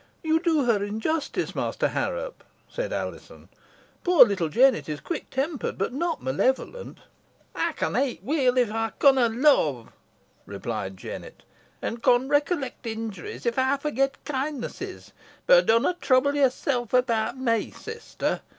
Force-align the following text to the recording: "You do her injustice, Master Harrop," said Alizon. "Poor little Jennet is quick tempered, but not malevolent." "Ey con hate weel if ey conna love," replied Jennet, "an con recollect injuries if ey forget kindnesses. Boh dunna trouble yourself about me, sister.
"You 0.23 0.39
do 0.39 0.65
her 0.65 0.83
injustice, 0.83 1.53
Master 1.53 1.89
Harrop," 1.89 2.43
said 2.67 2.91
Alizon. 2.91 3.49
"Poor 4.03 4.25
little 4.25 4.49
Jennet 4.49 4.89
is 4.89 4.99
quick 4.99 5.29
tempered, 5.29 5.77
but 5.77 5.93
not 5.93 6.23
malevolent." 6.23 6.97
"Ey 7.55 7.73
con 7.75 7.93
hate 7.93 8.23
weel 8.23 8.57
if 8.57 8.71
ey 8.71 8.89
conna 8.97 9.29
love," 9.29 9.93
replied 10.47 10.97
Jennet, 10.97 11.43
"an 11.83 11.97
con 11.97 12.29
recollect 12.29 12.87
injuries 12.87 13.45
if 13.45 13.59
ey 13.59 13.77
forget 13.79 14.17
kindnesses. 14.25 15.11
Boh 15.45 15.61
dunna 15.61 15.93
trouble 16.01 16.33
yourself 16.33 16.95
about 16.95 17.37
me, 17.37 17.69
sister. 17.69 18.41